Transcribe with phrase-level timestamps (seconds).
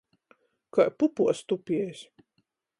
[0.73, 1.99] Kai pupuos tupiejs.